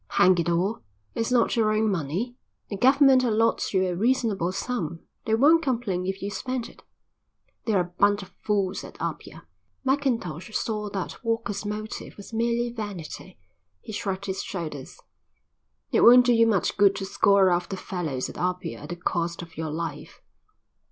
"Hang 0.13 0.35
it 0.39 0.49
all, 0.49 0.79
it's 1.13 1.31
not 1.31 1.55
your 1.55 1.71
own 1.71 1.87
money. 1.91 2.35
The 2.71 2.75
government 2.75 3.23
allots 3.23 3.71
you 3.71 3.85
a 3.87 3.93
reasonable 3.95 4.51
sum. 4.51 5.01
They 5.25 5.35
won't 5.35 5.61
complain 5.61 6.07
if 6.07 6.23
you 6.23 6.31
spend 6.31 6.67
it." 6.69 6.81
"They're 7.67 7.81
a 7.81 7.93
bunch 7.99 8.23
of 8.23 8.29
fools 8.43 8.83
at 8.83 8.99
Apia." 8.99 9.45
Mackintosh 9.85 10.55
saw 10.55 10.89
that 10.89 11.23
Walker's 11.23 11.67
motive 11.67 12.17
was 12.17 12.33
merely 12.33 12.71
vanity. 12.73 13.37
He 13.79 13.93
shrugged 13.93 14.25
his 14.25 14.41
shoulders. 14.41 14.99
"It 15.91 16.01
won't 16.01 16.25
do 16.25 16.33
you 16.33 16.47
much 16.47 16.77
good 16.77 16.95
to 16.95 17.05
score 17.05 17.51
off 17.51 17.69
the 17.69 17.77
fellows 17.77 18.27
at 18.27 18.39
Apia 18.39 18.79
at 18.79 18.89
the 18.89 18.95
cost 18.95 19.43
of 19.43 19.55
your 19.55 19.69
life." 19.69 20.19